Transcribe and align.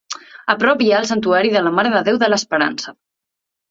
A 0.53 0.55
prop 0.63 0.81
hi 0.85 0.87
ha 0.95 1.03
el 1.03 1.07
Santuari 1.11 1.53
de 1.59 1.63
la 1.69 1.77
Mare 1.79 1.95
de 1.99 2.05
Déu 2.11 2.21
de 2.27 2.35
l'Esperança. 2.35 3.01